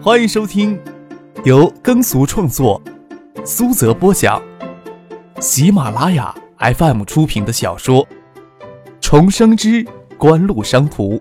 [0.00, 0.80] 欢迎收听
[1.44, 2.80] 由耕俗创作、
[3.44, 4.40] 苏泽播讲、
[5.40, 8.06] 喜马拉雅 FM 出品的小说
[9.00, 9.84] 《重生之
[10.16, 11.16] 官路商途》，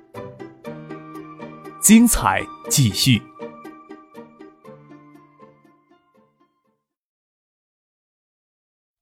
[1.82, 3.20] 精彩继续，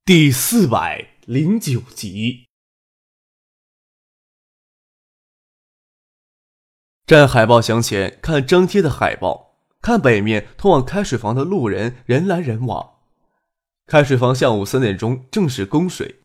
[0.05, 2.45] 第四百零九集。
[7.05, 9.44] 站海报墙前看张贴的海报，
[9.85, 12.93] 看北面通往开水房的路人人来人往。
[13.85, 16.21] 开水房下午三点钟正式供水。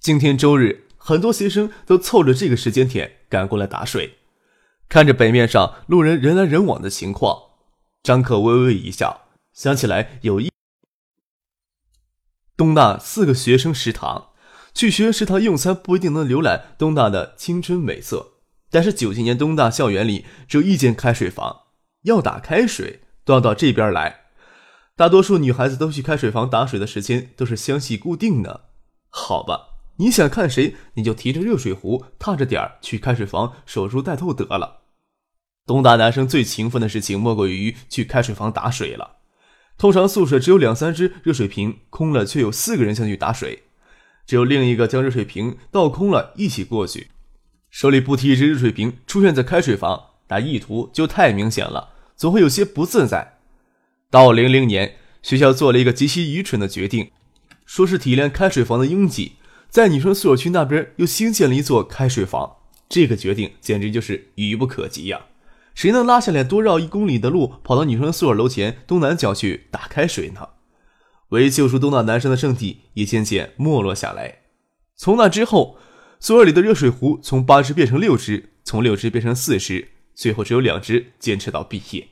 [0.00, 4.20] 今天周日，很多学生都凑着这个时间点赶过来打水。
[4.88, 7.38] 看着北面上路人人来人往的情况，
[8.02, 10.50] 张可微微一笑，想起来有一
[12.56, 14.28] 东大四个学生食堂，
[14.72, 18.38] 去学生食堂用餐不一定能浏览东大的青春美色。
[18.70, 21.63] 但是九七年东大校园里只有一间开水房，
[22.04, 24.22] 要打开水都要到这边来。
[24.96, 28.68] 大多数女孩子都去开水房打水的时间都是相系固定的。
[29.10, 34.82] 好吧，你想看谁，你就提着热水壶，踏着点儿去开水房守株待兔得了。
[35.66, 39.16] 东大男生最勤奋的事情莫过于去开水房打水了。
[39.76, 43.64] 通常宿舍只有两三只热水瓶空了，却有四个人想去打水，
[44.26, 47.08] 只有另一个将热水瓶倒空了，一起过去。
[47.70, 51.93] 手里不提一只热水瓶出现在开水房，那意图就太明显了，
[52.24, 53.36] 总会有些不自在。
[54.10, 57.10] 到零零年，学校做了一个极其愚蠢的决定，
[57.66, 59.32] 说是体谅开水房的拥挤，
[59.68, 62.56] 在女生宿舍区那边又新建了一座开水房。
[62.88, 65.26] 这个决定简直就是愚不可及呀！
[65.74, 70.48] 谁能拉下脸多绕一公里的路，跑到女生宿舍楼前东南角去打开水呢？
[71.28, 74.38] 为救赎东大男生的圣地也渐渐没落下来。
[74.96, 75.76] 从那之后。
[76.20, 82.08] 宿舍里的热水壶从八只变成六只，从六只变成四只，最后只有两只坚持到毕业。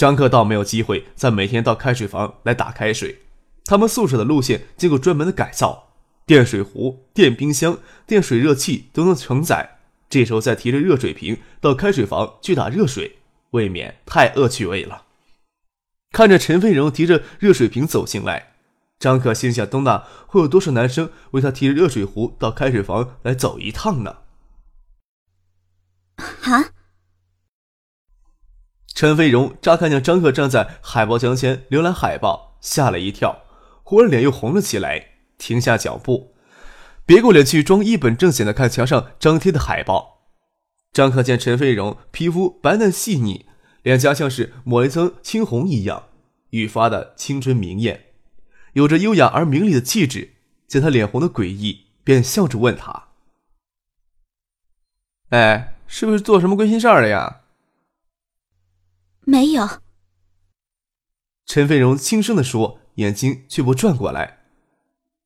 [0.00, 3.18] 张克倒没有机会再每天到开水房来打开水。
[3.66, 5.90] 他们宿舍的路线经过专门的改造，
[6.24, 9.76] 电水壶、电冰箱、电水热器都能承载。
[10.08, 13.18] 这时候再提着热水瓶到开水房去打热水，
[13.50, 15.02] 未免太恶趣味了。
[16.12, 18.54] 看着陈飞荣提着热水瓶走进来。
[18.98, 24.16] 张可心想：东大会有多少男生为他提着热水壶到开水房来走一趟呢？
[26.16, 26.70] 啊！
[29.00, 33.44] 陈飞荣乍看见张克站在海报墙前浏览海报，吓了一跳，
[33.82, 36.34] 忽然脸又红了起来，停下脚步，
[37.06, 40.26] 别过脸去装一本正经的看墙上张贴的海报。
[40.92, 43.46] 张克见陈飞荣皮肤白嫩细腻，
[43.82, 46.08] 脸颊像是抹了一层青红一样，
[46.50, 48.08] 愈发的青春明艳。
[48.74, 50.34] 有着优雅而明丽的气质，
[50.68, 53.08] 见他脸红的诡异，便笑着问他
[55.30, 57.38] ：“哎，是不是做什么亏心事儿了呀
[59.30, 59.80] ？”“没有。”
[61.46, 64.40] 陈飞荣轻声的说，眼睛却不转过来。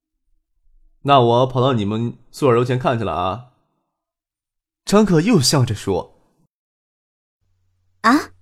[1.03, 3.53] “那我跑到你们宿舍楼前看去了啊。”
[4.85, 6.21] 张可又笑着说。
[8.03, 8.33] “啊？”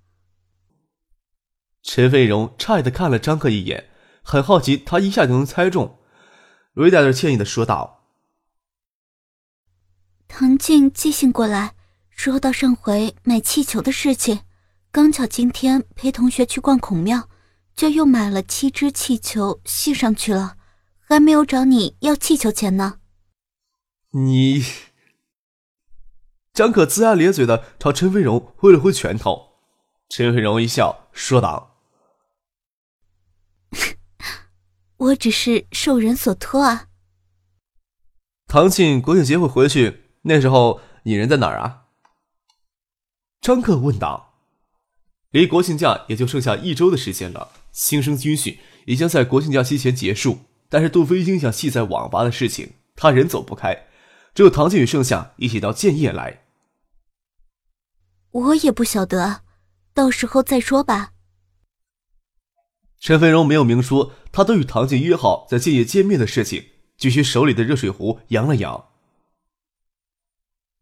[1.83, 3.91] 陈飞荣诧异的看了张可一眼。
[4.25, 5.99] 很好奇，他一下就能猜中。
[6.75, 8.05] 瑞带着歉意的说道
[10.29, 11.75] ：“唐静记性过来，
[12.09, 14.43] 说到上回买气球的事情，
[14.95, 17.31] 刚巧今天陪同学去逛孔庙，
[17.75, 20.59] 就又买了七只气球系上去了，
[21.01, 22.99] 还没有找你要气球钱呢。”
[24.13, 24.63] 你，
[26.53, 29.55] 张可龇牙咧嘴的朝陈飞荣挥了挥拳头。
[30.11, 31.79] 陈飞荣一笑说道。
[34.99, 36.89] 我只是受人所托啊。
[38.47, 41.87] 唐庆国庆节会回去，那时候你人在哪儿啊？
[43.41, 44.29] 张克问道。
[45.33, 50.41] 离国庆假也就剩下一周的时间了，新生军训已经在国庆假期前结束。
[50.69, 53.89] 但是杜飞英想系在网吧的事情，他人走不开，
[54.35, 56.45] 只有唐静与盛夏一起到建业来。
[58.31, 59.43] 我也不晓得，
[59.93, 61.13] 到时候再说吧。
[62.99, 66.71] 陈飞荣没有明说，他都与唐静约好在建业见面的事情。
[66.99, 68.91] 举起手里的热水壶扬了扬。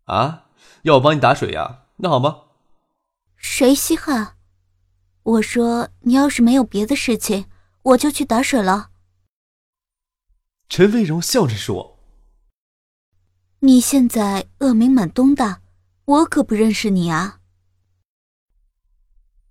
[0.05, 0.49] 啊，
[0.83, 1.85] 要我帮你打水呀？
[1.97, 2.43] 那好吗。
[3.37, 4.37] 谁稀罕？
[5.31, 7.47] 我说你要是没有别的事情，
[7.82, 8.91] 我就去打水了。
[10.69, 11.99] 陈飞荣笑着说
[13.61, 15.62] ：“你现在恶名满东大，
[16.05, 17.41] 我可不认识你啊。”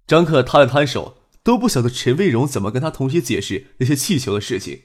[0.07, 1.15] 张克摊了摊手。
[1.41, 4.83] 都不晓得陈卫荣怎么跟他同学解释那些气球的事情。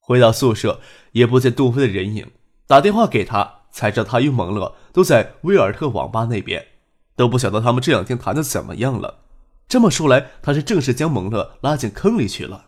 [0.00, 0.80] 回到宿舍，
[1.12, 2.32] 也不见杜飞的人影。
[2.66, 6.66] 打电话给他，才知道他与蒙乐都在威尔特网吧那边。
[7.14, 9.23] 都不晓得他们这两天谈的怎么样了。
[9.68, 12.66] 这么说来，他是正式将蒙乐拉进坑里去了。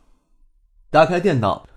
[0.90, 1.68] 打开电脑，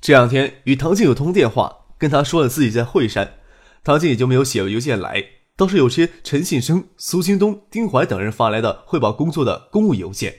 [0.00, 3.38] 这两天与唐静有通电话，跟他说了自己在惠山，
[3.82, 5.24] 唐静也就没有写邮件来，
[5.56, 10.34] 倒是有些陈信生、苏京东、丁怀等人发来的汇报工作的公务邮件。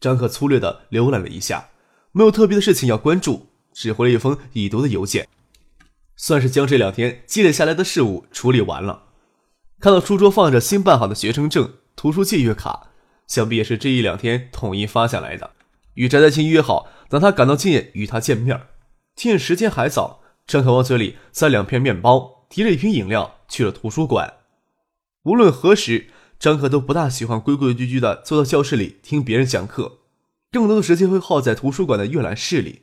[0.00, 1.68] 张克粗略的浏览了一下，
[2.12, 5.28] 没有特别的事情要关注，只回了一封已读的邮件，
[6.16, 9.04] 算是将这两天积累下来的事务处理完了。
[9.80, 12.88] 看到书桌放着新办好的学生证、图书借阅卡，
[13.32, 15.52] 想必也是这一两天统一发下来的。
[15.94, 18.60] 与翟德清约好，等他赶到建业与他见面。
[19.16, 24.34] 天时间还早，张可往嘴里塞两片面包，提着一瓶饮料去了图书馆。
[25.22, 26.08] 无论何时，
[26.38, 30.00] 张可都不大喜欢规规矩矩的坐到教室里听别人讲课，
[30.50, 32.82] 更多的时间会耗在图书馆的阅览室里。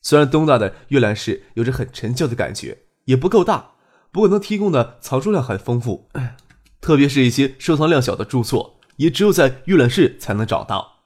[0.00, 3.72] 虽然东大的阅览室有着很陈旧的感觉，也不够大，
[4.10, 6.08] 不过能提供的藏书量很丰富，
[6.80, 11.00] 特别是一些收藏量小的著作，也只有在阅览室才能找到。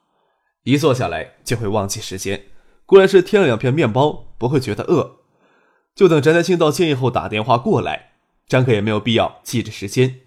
[0.64, 2.44] 一坐下来就会忘记时间，
[2.84, 5.18] 固然是添了两片面包，不会觉得饿。
[5.94, 8.12] 就等翟丹青到建业后打电话过来，
[8.46, 10.20] 张可也没有必要记着时间。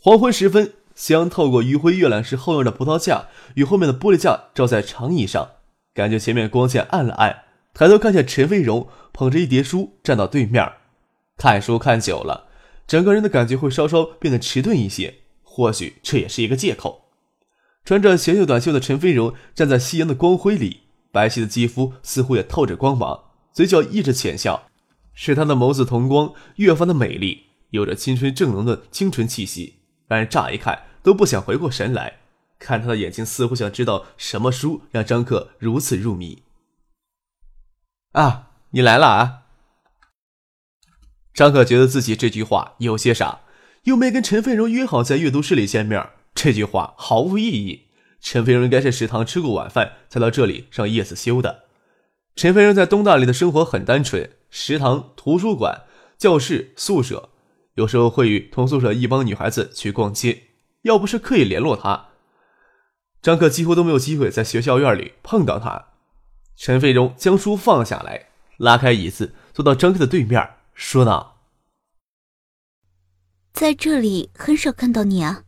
[0.00, 5.50] 黄昏时分，夕阳透过余晖阅览室后院的葡萄架与后面的玻璃架照在长椅上，
[5.94, 7.44] 感觉前面光线暗了暗。
[7.74, 10.70] 抬头看见陈飞荣捧着一叠书站到对面，
[11.36, 12.48] 看书看久了，
[12.86, 17.05] 整个人的感觉会稍稍变得迟钝一些，或许这也是一个借口。
[17.86, 20.80] 穿着显袖短袖的陈飞荣站在夕阳的光辉里，
[21.12, 24.68] 白皙的肌肤似乎也透着光芒，嘴角溢着浅笑，
[25.14, 29.76] 使他的眸子瞳光越发的美丽，有着青春正浓的清纯气息，
[30.08, 32.18] 让人乍一看都不想回过神来。
[32.58, 36.42] 看他的眼睛，似乎想知道什么书让张克如此入迷。
[38.12, 39.42] 啊，你来了啊！
[41.32, 43.42] 张克觉得自己这句话有些傻，
[43.84, 46.10] 又没跟陈飞荣约好在阅读室里见面。
[46.36, 47.86] 这句话毫无意义。
[48.20, 51.64] 陈飞荣应该是食堂吃过晚饭才到这里上夜自修的。
[52.34, 55.82] 陈飞荣在东大里的生活很单纯，食堂、图书馆、
[56.18, 57.30] 教室、宿舍，
[57.74, 60.42] 有时候会与同宿舍一帮女孩子去逛街。
[60.82, 62.08] 要不是刻意联络他，
[63.22, 65.86] 张克几乎都没有机会在学校院里碰到他。
[66.56, 68.28] 陈飞荣将书放下来，
[68.58, 71.40] 拉开椅子，坐到张克的对面，说道
[73.54, 75.44] ：“在这里很少看到你啊。”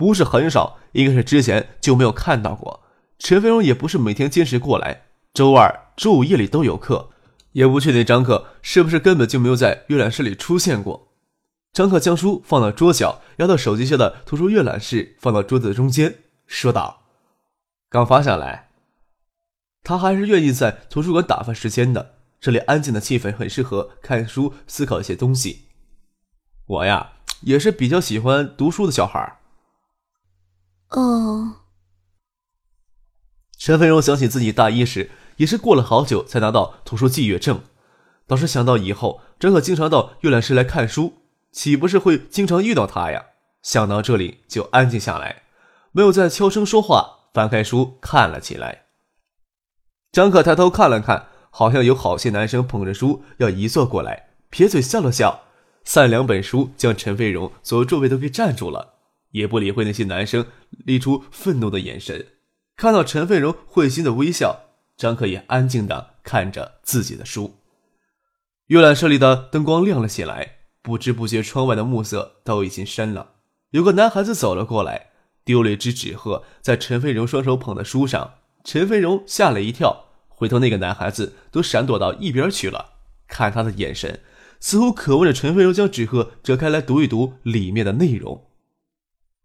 [0.00, 2.80] 不是很少，应该是之前就没有看到过。
[3.18, 5.02] 陈飞荣也不是每天坚持过来，
[5.34, 7.10] 周二、周五夜里都有课，
[7.52, 11.08] 也不确定张克是不是根本就没有在阅览室里出现过。
[11.74, 16.14] 张克将书放到桌角，摇到手机下的图书阅览室，放到桌子中间，
[16.46, 17.02] 说道
[17.90, 18.70] ：“刚发下来。”
[19.84, 25.66] 他还是愿意在图书馆打发时间的，这里安静的气氛很适合看书、思考一些东西。
[26.64, 27.12] 我呀，
[27.42, 29.36] 也是比较喜欢读书的小孩。
[30.90, 31.56] 哦，
[33.58, 37.62] 陈飞荣想起自己大一时也是过了好久才拿到图书借阅证，
[38.26, 41.18] 倒是想到以后张可经常到阅览室来看书，
[41.52, 43.26] 岂不是会经常遇到他呀？
[43.62, 45.42] 想到这里就安静下来，
[45.92, 48.86] 没有再悄声说话，翻开书看了起来。
[50.10, 55.42] 张可抬头看了看，好像有好些男生捧着书要移坐过来，撇嘴笑了笑，
[55.84, 58.94] 三两本书将陈飞荣所有座位都给占住了。
[59.30, 60.46] 也不理会那些男生
[60.86, 62.26] 露出愤怒的眼神，
[62.76, 64.60] 看到陈飞荣会心的微笑，
[64.96, 67.56] 张可也安静的看着自己的书。
[68.66, 73.34] 阅览室里的灯光亮了起来，不知不觉窗外的暮色都已经深了。
[73.70, 75.10] 有个男孩子走了过来，
[75.44, 78.34] 丢了一只纸鹤在陈飞荣双手捧的书上，
[78.64, 82.94] 陈飞荣吓了一跳，回头那个男孩子都闪躲到一边去了，
[83.28, 84.20] 看他的眼神
[84.58, 88.49] 似乎渴望着陈飞荣将纸鹤折开来读一读里面的内容。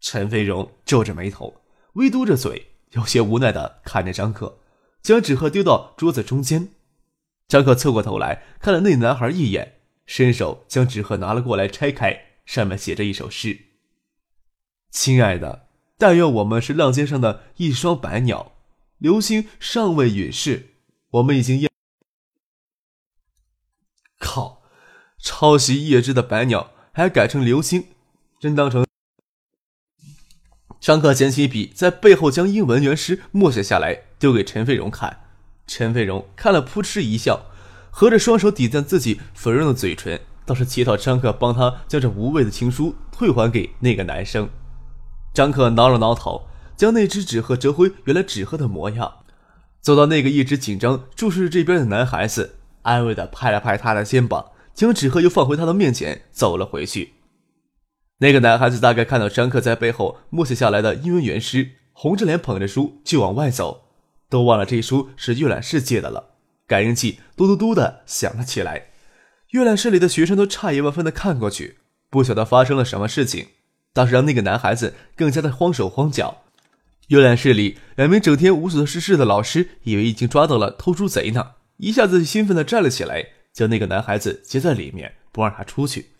[0.08, 1.62] 陈飞荣皱着眉头，
[1.94, 4.60] 微嘟着嘴，有些无奈的看着张克，
[5.02, 6.68] 将纸鹤丢到桌子中间。
[7.48, 13.58] 张克侧过头来看了那男孩一眼，伸手将纸鹤拿了过来，拆开，上面写着一首诗
[14.92, 15.66] ：“亲爱的，
[15.98, 18.52] 但愿我们是浪尖上的一双白鸟，
[18.98, 20.76] 流星尚未陨逝，
[21.10, 21.68] 我们已经厌。”
[24.20, 24.62] 靠，
[25.18, 27.88] 抄袭叶芝的白鸟还改成流星，
[28.38, 28.85] 真当成。
[30.86, 35.18] 张克捡起笔，在背后将英文原诗默写下来，丢给陈飞荣看。
[35.66, 37.46] 陈飞荣看了，扑哧一笑，
[37.90, 44.48] 合着双手抵在自己粉润的嘴唇，倒是祈祷张克帮他将这无谓的情书退还给那个男生。
[45.34, 49.12] 张克挠了挠头，将那只纸鹤折回原来纸鹤的模样，
[49.80, 57.14] 走到那个一直紧张注视着这边的男孩子，安慰的拍了拍他的肩膀，将纸鹤又放回他的面前，走了回去。
[58.18, 63.88] 那个男孩子大概看到张克在背后默写下来的英文原诗，红着脸捧着书就往外走，
[64.30, 66.30] 都忘了这书是阅览室借的了。
[66.66, 68.86] 感应器嘟嘟嘟的响了起来，
[69.50, 71.76] 阅览室里的学生都诧异万分的看过去，
[72.08, 73.48] 不晓得发生了什么事情，
[73.92, 76.42] 倒是让那个男孩子更加的慌手慌脚。
[77.08, 86.15] 阅览室里两名整天无所事事的老师以为已经抓到了偷书贼呢，一下子兴奋的站了起来，将那个男孩子接在里面，不让他出去。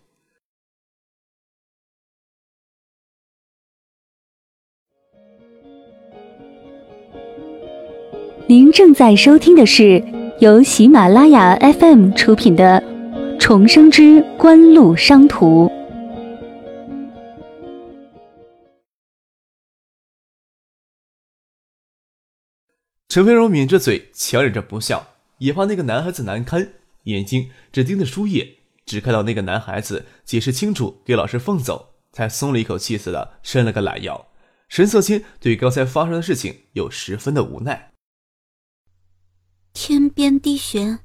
[8.49, 10.01] 您正在收听的是
[10.39, 12.81] 由喜马拉雅 FM 出品的
[13.37, 15.67] 《重生之官路商途》。
[23.09, 25.05] 陈飞荣抿着嘴，强忍着不笑，
[25.39, 26.69] 也怕那个男孩子难堪，
[27.03, 34.27] 眼睛只盯着书页，只看到那个男孩子解释清楚，给老师放走，才松了一口气似的伸了个懒腰，
[34.69, 37.91] 神色间对刚才发生的事情有十分的无奈。
[39.79, 40.97] 天边低悬，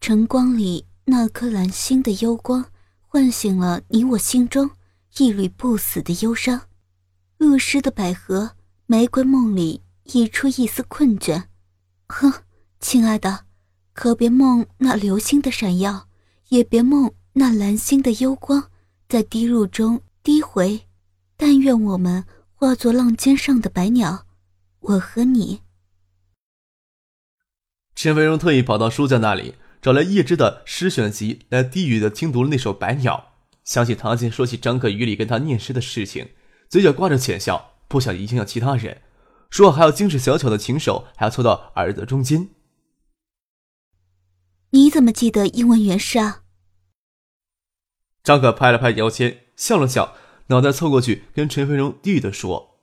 [0.00, 2.64] 晨光里那颗蓝星的幽光，
[3.00, 4.70] 唤醒了你我心中
[5.16, 6.60] 一缕不死的忧伤。
[7.38, 8.52] 露湿的百合，
[8.86, 11.42] 玫瑰梦里溢出一丝困倦。
[12.06, 12.32] 哼，
[12.78, 13.46] 亲爱的，
[13.94, 16.06] 可别梦那流星的闪耀，
[16.50, 18.70] 也别梦那蓝星的幽光，
[19.08, 20.86] 在低入中低回。
[21.36, 24.24] 但愿我们化作浪尖上的白鸟，
[24.78, 25.62] 我和你。
[28.02, 33.34] 陈飞荣特意跑到书架那里，找来叶芝的诗选集来低语的听读了那首《白鸟》。
[33.62, 36.30] 想起唐琴说起张克雨里跟他念诗的事情，
[36.70, 39.02] 嘴角挂着浅笑，不想影响其他人，
[39.50, 42.48] 说还要精致小巧的琴手还要凑到儿子中间。
[44.70, 46.44] 你怎么记得英文原诗啊？
[48.22, 50.16] 张可拍了拍腰间，笑了笑，
[50.46, 52.78] 脑袋凑过去跟陈飞荣低语的说：“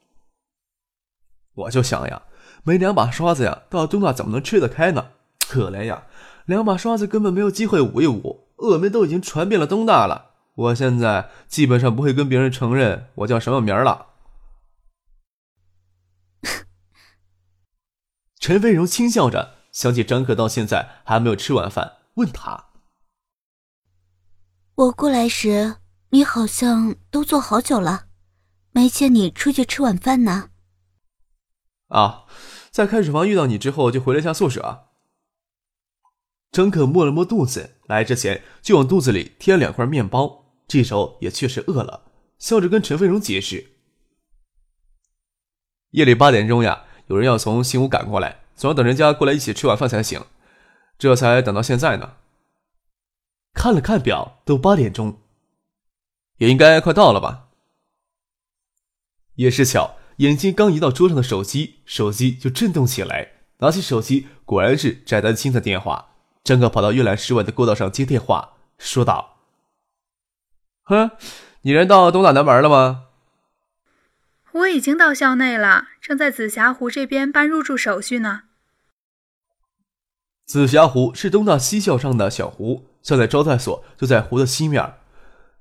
[1.66, 2.22] 我就想呀。”
[2.68, 5.12] 没两把刷子呀，到东大怎么能吃得开呢？
[5.48, 6.06] 可怜呀，
[6.46, 10.32] 两把刷子根本没有机会舞一舞，恶名都已经传遍了东大了。
[10.54, 14.08] 我现在基本上不会跟别人承认我叫什么名了。
[18.38, 22.66] 陈飞荣轻笑着，想起张克到现在还没有吃完饭，问他
[24.76, 25.78] ：“我过来时，
[26.10, 28.08] 你好像都坐好久了，
[28.72, 30.50] 没见你出去吃晚饭呢？”
[31.88, 32.26] 啊。
[32.78, 34.90] 在开水房遇到你之后，就回了一下宿舍。
[36.52, 42.04] 张可摸了摸肚子，来之前就往肚子里添了两块面包，这时候也确实饿了，
[42.38, 43.66] 笑着跟陈飞荣解释
[45.90, 50.24] ：“夜里八点钟呀，有人要从新屋赶过来，总要等人家过来一起吃晚饭才行，
[51.00, 52.18] 这才等到现在呢。”
[53.58, 55.20] 看了看表，都八点钟，
[56.38, 57.50] 也应该快到了吧。
[59.34, 59.96] 也是巧。
[60.18, 63.34] 眼睛刚移到桌上的手机，手机就震动起来。
[63.60, 66.10] 拿起手机，果然是翟丹青的电话。
[66.44, 69.38] 张可跑到阅览室外的过道上接电话，说道
[70.86, 71.12] ：“哼，
[71.62, 73.06] 你人到东大南门了吗
[74.54, 78.44] ？”“我已经到校内了，正在紫霞湖这边办入住手续呢。”
[80.46, 84.94] 紫霞湖是东大西校上的小湖，校内招待所就在湖的西面。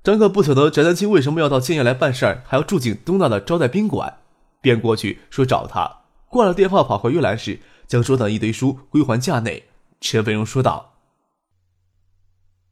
[0.03, 4.19] 张克不晓得翟丹青为什么要到建业来办事儿，还要住进东大的招待宾馆。
[4.61, 9.65] 便过去说找他，挂了电话跑回阅览室，将桌上一堆书归还架内。
[9.99, 10.93] 陈飞荣说道：“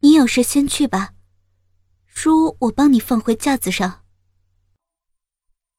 [0.01, 1.13] 你有事先去吧，
[2.06, 4.01] 书我帮你放回架子上。”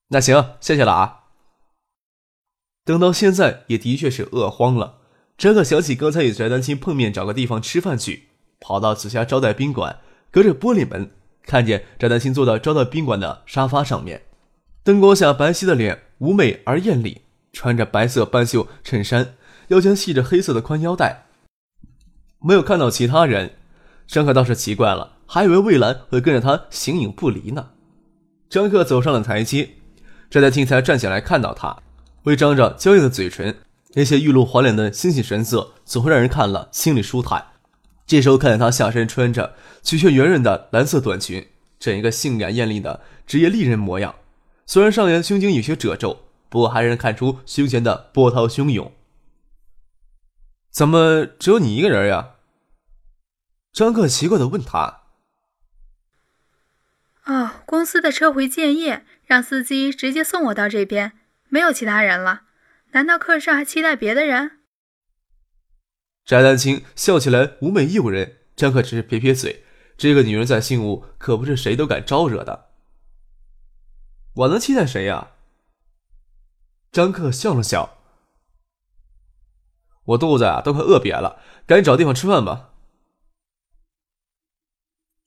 [0.08, 1.25] 那行，谢谢了啊。
[2.84, 5.00] 等到现在也的确是饿慌了。
[5.36, 11.10] 这可想起刚才与翟丹青碰面，找个地方吃饭去，跑到紫霞招待宾馆，隔着玻璃门
[11.42, 14.22] 看见翟丹青坐到招待宾馆的沙发上面。
[14.86, 19.34] 灯光下，白皙的脸妩媚而艳丽，穿着白色半袖衬衫，
[19.66, 21.24] 腰间系着黑色的宽腰带。
[22.38, 23.56] 没有看到其他人，
[24.06, 27.70] 张克倒是奇怪了，还以为魏兰会跟着他形影不离呢。
[28.48, 29.70] 张克走上了台阶，
[30.30, 31.76] 翟在青才站起来，看到他，
[32.22, 33.56] 微张着娇艳的嘴唇，
[33.94, 37.44] 那些玉露环脸的欣喜神色，总会让人看了心里舒坦。
[38.06, 41.44] 这时候看见他下身穿着曲线圆润的蓝色短裙，
[41.80, 44.14] 整一个性感艳丽的职业丽人模样。
[44.66, 48.92] 虽然上沿胸襟有些褶皱，不过还是能看出胸前的波涛汹涌。
[50.70, 52.35] 怎么只有你一个人呀？
[53.73, 55.02] 张克奇怪的问他。
[57.26, 61.12] 哦，公司的车回建业，让司机直接送我到这边，
[61.49, 62.42] 没有其他人了。
[62.92, 64.58] 难道客上还期待别的人？
[66.25, 69.64] 翟丹青笑起来妩媚诱人，张克只是撇撇嘴。
[69.96, 72.65] 这个女人在信物可不是谁都敢招惹的。
[74.36, 75.28] 我能期待谁呀？
[76.92, 77.96] 张克笑了笑，
[80.04, 82.72] 我肚子啊都快饿瘪了，赶紧找地方吃饭吧。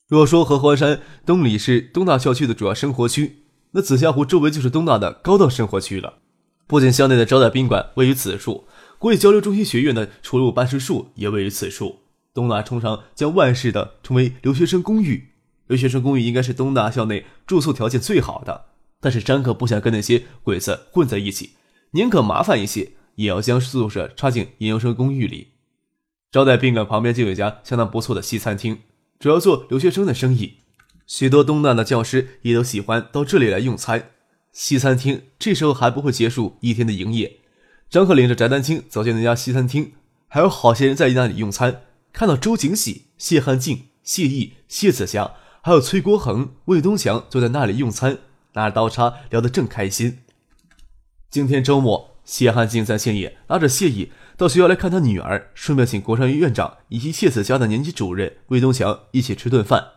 [0.08, 6.20] 若说合欢山东里是东大校区的主要生活区，那紫霞湖周围就是东大的高档生活区了。
[6.68, 8.68] 不仅校内的招待宾馆位于此处，
[9.00, 12.02] 国际交流中心学院的出入办事处也位于此处。
[12.32, 15.30] 东大通常将万事的称为留学生公寓，
[15.66, 18.69] 留学生公寓应该是东大校内住宿条件最好的。
[19.02, 21.52] 但是张可不想跟那些鬼子混在一起，
[21.92, 25.50] 宁可麻烦一些，也要将宿舍插进研究生公寓里。
[26.32, 28.80] 招待宾馆旁边就有一家相当不错的西餐厅，
[29.20, 30.58] 主要做留学生的生意，
[31.08, 34.12] 许多东大的教师也都喜欢到这里来用餐。
[34.52, 37.38] 西餐厅这时候还不会结束一天的营业。
[37.90, 39.94] 张克领着翟丹青走进那家西餐厅，
[40.28, 41.84] 还有好些人在那里用餐。
[42.12, 48.20] 看到周景喜、谢汉静、谢毅、谢子祥，还有崔国恒、魏东强坐在那里用餐。
[48.54, 50.20] 拿着刀叉聊得正开心。
[51.30, 59.90] 今天周末，谢汉竟在县野拉着谢毅到学校来看他女儿，顺便请国商院院长以及谢子家的年级主任魏东强一起吃顿饭，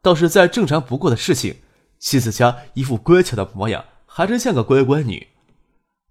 [0.00, 1.56] 倒是再正常不过的事情。
[1.98, 5.28] 谢子家一副乖巧的模样，还真像个乖乖女。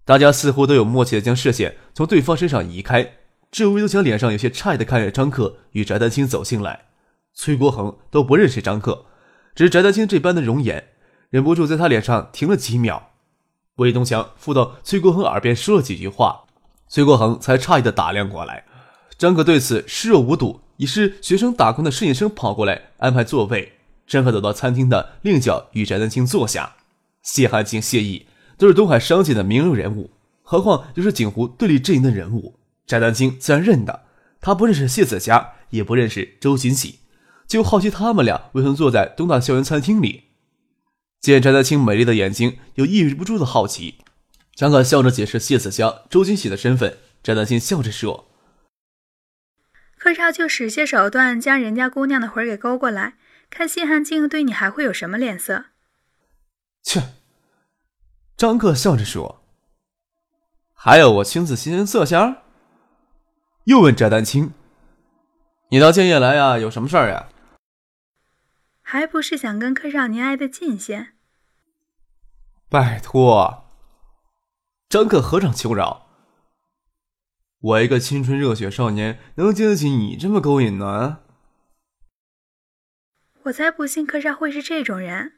[0.04, 3.14] 大家似乎都有默契的将视线从对方身上移开，
[3.50, 6.86] 只有魏东强脸上有些诧异的看着张克与翟丹青走进来。
[7.34, 9.06] 崔国恒都不认识张克，
[9.54, 10.92] 只是翟丹青这般的容颜。
[11.30, 13.10] 忍不住在他脸上停了几秒，
[13.76, 16.44] 魏东强附到崔国恒耳边说了几句话，
[16.88, 18.64] 崔国恒才诧异的打量过来。
[19.18, 23.74] 张可对此视若无睹，已是学生打工的侍应生跑过来安排座位。
[24.06, 26.76] 张可走到餐厅的另一角，与翟丹青坐下。
[27.22, 30.10] 谢汉卿、谢毅都是东海商界的名流人物，
[30.42, 32.54] 何况又是锦湖对立阵营的人物，
[32.86, 34.04] 翟丹青自然认得。
[34.40, 37.00] 他不认识谢子佳，也不认识周锦喜，
[37.46, 40.27] 就好奇他们俩为何坐在东大校园餐厅里。
[41.20, 43.98] 见翟丹青美丽的眼睛，有抑制不住的好奇。
[44.54, 46.98] 张可笑着解释谢子香、周金喜的身份。
[47.22, 48.28] 翟丹青笑着说
[49.98, 53.14] ：“柯少就使些手段将人家姑娘的魂给勾过来，
[53.50, 55.66] 看谢汉静对你还会有什么脸色？”
[56.82, 57.02] 切。
[58.36, 59.42] 张克笑着说
[60.72, 62.38] ：“还有我亲自心色相。”
[63.64, 64.52] 又问翟丹青
[65.70, 66.56] ：“你到建业来呀？
[66.58, 67.28] 有什么事儿呀？”
[68.90, 71.08] 还不是想跟柯少年挨得近些。
[72.70, 73.66] 拜托，
[74.88, 76.06] 张克何尝求饶？
[77.60, 81.18] 我一个青春热血少年，能经得起你这么勾引呢？
[83.42, 85.34] 我才不信柯少会是这种人。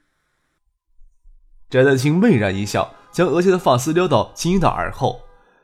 [1.68, 5.22] 翟丹青媚然一笑，将额前的发丝撩到青樱的耳后，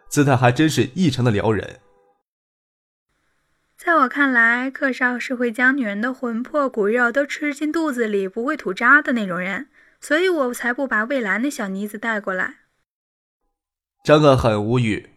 [0.08, 1.78] 姿态还真是异常的撩人。
[3.86, 9.68] 在我看来，柯少是会将女人的魂魄骨肉都吃进肚子里，不会吐渣的那种人，
[10.00, 12.56] 所以我才不把蔚蓝那小妮子带过来。
[14.02, 15.10] 张可很无语，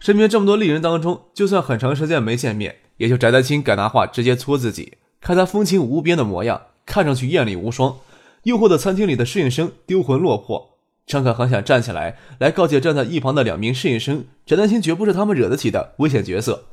[0.00, 4.96] 身边这么多丽人当中，就算很长时间没见面，也就翟丹青敢拿话直接戳自己。
[5.20, 7.98] 看他风情无边的模样，看上去艳丽无双，
[8.44, 10.78] 诱惑的餐厅里的侍应生丢魂落魄。
[11.06, 16.64] 张可很想站起来，来告诫站在一旁的两名侍应生，翟丹青绝不是他们惹得起的危险角色。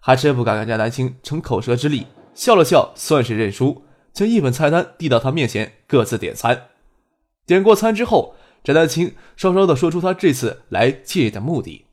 [0.00, 6.68] 还真不敢跟翟丹青逞口舌之力，笑了笑，算是认输，将一本菜单递到他面前，各自点餐。
[7.46, 11.86] 点过餐之后，翟丹青稍稍的说出他这次来借的目的：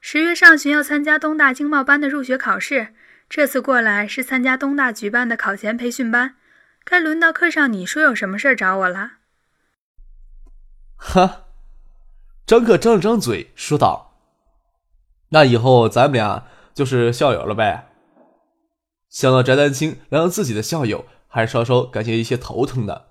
[0.00, 2.94] 十月上旬要参加东大经贸班的入学考试，
[3.28, 6.36] 这次过来是参加东大举办的考前培训班。
[6.84, 9.12] 该轮到课上，你说有什么事找我了？
[10.96, 11.46] 哈，
[12.46, 14.07] 张克张了张嘴，说道。
[15.30, 17.90] 那以后咱们俩就是校友了呗。
[19.08, 23.06] 想到翟丹青让自己的校友，还是稍稍感觉一些头疼的。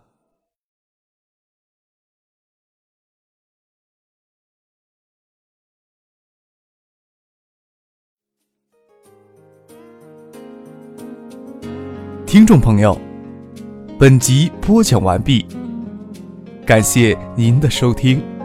[12.26, 13.00] 听众朋友，
[13.98, 15.46] 本集播讲完毕，
[16.66, 18.37] 感谢您的收听。